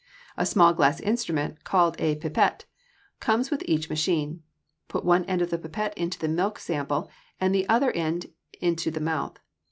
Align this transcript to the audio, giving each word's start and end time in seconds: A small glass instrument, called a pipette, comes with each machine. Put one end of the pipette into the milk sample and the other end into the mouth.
A 0.35 0.47
small 0.47 0.73
glass 0.73 0.99
instrument, 0.99 1.63
called 1.63 1.95
a 2.01 2.15
pipette, 2.15 2.65
comes 3.19 3.51
with 3.51 3.61
each 3.67 3.87
machine. 3.87 4.41
Put 4.87 5.05
one 5.05 5.25
end 5.25 5.43
of 5.43 5.51
the 5.51 5.59
pipette 5.59 5.95
into 5.95 6.17
the 6.17 6.27
milk 6.27 6.57
sample 6.57 7.11
and 7.39 7.53
the 7.53 7.69
other 7.69 7.91
end 7.91 8.25
into 8.59 8.89
the 8.89 8.99
mouth. 8.99 9.37